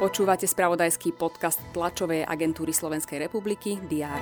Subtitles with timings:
[0.00, 4.16] Počúvate spravodajský podcast tlačovej agentúry Slovenskej republiky DR.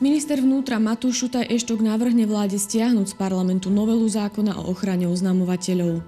[0.00, 6.00] Minister vnútra Matúš Šutaj Eštok navrhne vláde stiahnuť z parlamentu novelu zákona o ochrane oznamovateľov.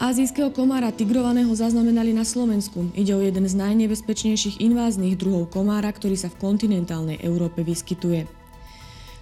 [0.00, 2.90] Azijského komára tigrovaného zaznamenali na Slovensku.
[2.98, 8.39] Ide o jeden z najnebezpečnejších inváznych druhov komára, ktorý sa v kontinentálnej Európe vyskytuje.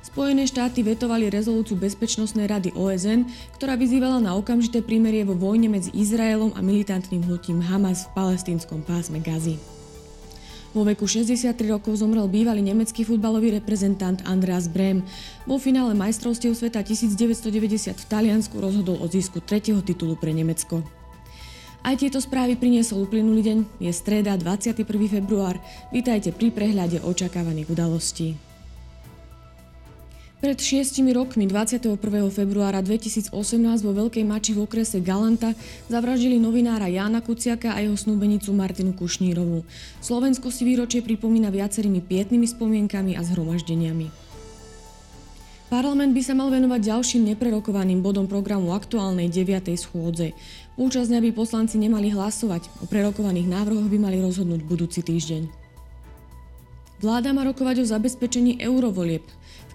[0.09, 3.29] Spojené štáty vetovali rezolúciu Bezpečnostnej rady OSN,
[3.61, 8.80] ktorá vyzývala na okamžité prímerie vo vojne medzi Izraelom a militantným hnutím Hamas v palestínskom
[8.88, 9.60] pásme Gazy.
[10.73, 15.05] Vo veku 63 rokov zomrel bývalý nemecký futbalový reprezentant Andreas Brehm.
[15.45, 20.80] Vo finále majstrovstiev sveta 1990 v Taliansku rozhodol o zisku tretieho titulu pre Nemecko.
[21.84, 23.59] Aj tieto správy priniesol uplynulý deň.
[23.84, 24.88] Je streda 21.
[24.88, 25.60] február.
[25.93, 28.48] Vítajte pri prehľade očakávaných udalostí.
[30.38, 31.98] Pred šiestimi rokmi 21.
[32.30, 33.34] februára 2018
[33.83, 35.51] vo Veľkej Mači v okrese Galanta
[35.91, 39.66] zavraždili novinára Jána Kuciaka a jeho snúbenicu Martinu Kušnírovú.
[39.99, 44.15] Slovensko si výročie pripomína viacerými pietnými spomienkami a zhromaždeniami.
[45.74, 49.74] Parlament by sa mal venovať ďalším neprerokovaným bodom programu aktuálnej 9.
[49.74, 50.38] schôdze.
[50.79, 55.68] Účasť by poslanci nemali hlasovať, o prerokovaných návrhoch by mali rozhodnúť budúci týždeň.
[56.99, 59.23] Vláda má rokovať o zabezpečení eurovolieb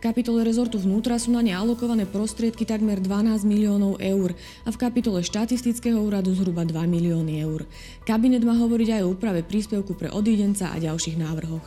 [0.03, 4.35] kapitole rezortu vnútra sú na ne alokované prostriedky takmer 12 miliónov eur
[4.67, 7.63] a v kapitole štatistického úradu zhruba 2 milióny eur.
[8.03, 11.63] Kabinet má hovoriť aj o úprave príspevku pre odídenca a ďalších návrhoch.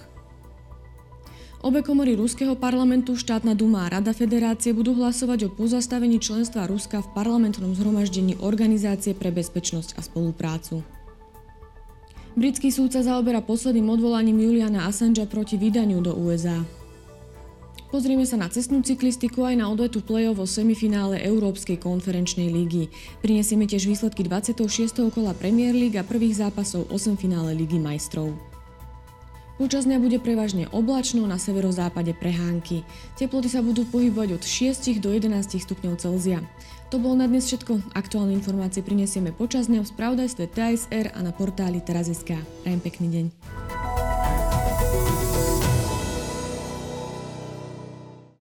[1.65, 7.01] Obe komory Ruského parlamentu, štátna duma a Rada federácie budú hlasovať o pozastavení členstva Ruska
[7.01, 10.85] v parlamentnom zhromaždení Organizácie pre bezpečnosť a spoluprácu.
[12.37, 16.61] Britský súd sa zaoberá posledným odvolaním Juliana Assangea proti vydaniu do USA.
[17.89, 22.93] Pozrieme sa na cestnú cyklistiku aj na odvetu play-off vo semifinále Európskej konferenčnej lígy.
[23.25, 24.69] Prinesieme tiež výsledky 26.
[25.17, 28.37] kola Premier League a prvých zápasov 8 finále Ligy majstrov.
[29.57, 32.85] Počas dňa bude prevažne oblačno, na severozápade prehánky.
[33.17, 36.45] Teploty sa budú pohybovať od 6 do 11 stupňov Celzia.
[36.95, 37.99] To bolo na dnes všetko.
[37.99, 42.39] Aktuálne informácie prinesieme počas dňa v spravodajstve TSR a na portáli teraz.sk.
[42.63, 43.66] Prajem pekný deň.